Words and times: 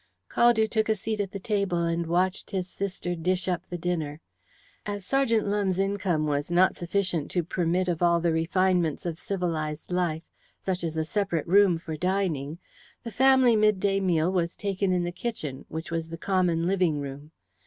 Caldew 0.31 0.67
took 0.67 0.89
a 0.89 0.95
seat 0.95 1.19
at 1.21 1.31
the 1.31 1.37
table, 1.39 1.83
and 1.83 2.07
watched 2.07 2.49
his 2.49 2.67
sister 2.67 3.13
dish 3.13 3.47
up 3.47 3.61
the 3.69 3.77
dinner. 3.77 4.19
As 4.83 5.05
Sergeant 5.05 5.45
Lumbe's 5.47 5.77
income 5.77 6.25
was 6.25 6.49
not 6.49 6.75
sufficient 6.75 7.29
to 7.29 7.43
permit 7.43 7.87
of 7.87 8.01
all 8.01 8.19
the 8.19 8.31
refinements 8.31 9.05
of 9.05 9.19
civilized 9.19 9.91
life, 9.91 10.23
such 10.65 10.83
as 10.83 10.97
a 10.97 11.05
separate 11.05 11.45
room 11.45 11.77
for 11.77 11.95
dining, 11.97 12.57
the 13.03 13.11
family 13.11 13.55
midday 13.55 13.99
dinner 13.99 14.31
was 14.31 14.55
taken 14.55 14.91
in 14.91 15.03
the 15.03 15.11
kitchen, 15.11 15.65
which 15.69 15.91
was 15.91 16.09
the 16.09 16.17
common 16.17 16.65
living 16.65 16.97
room. 16.99 17.31